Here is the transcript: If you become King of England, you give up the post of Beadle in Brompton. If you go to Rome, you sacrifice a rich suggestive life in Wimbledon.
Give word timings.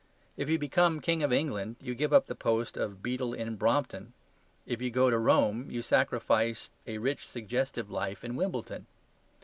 If 0.35 0.49
you 0.49 0.57
become 0.57 0.99
King 0.99 1.21
of 1.21 1.31
England, 1.31 1.75
you 1.79 1.93
give 1.93 2.11
up 2.11 2.25
the 2.25 2.33
post 2.33 2.75
of 2.75 3.03
Beadle 3.03 3.35
in 3.35 3.55
Brompton. 3.55 4.13
If 4.65 4.81
you 4.81 4.89
go 4.89 5.11
to 5.11 5.17
Rome, 5.19 5.69
you 5.69 5.83
sacrifice 5.83 6.71
a 6.87 6.97
rich 6.97 7.23
suggestive 7.27 7.91
life 7.91 8.23
in 8.23 8.35
Wimbledon. 8.35 8.87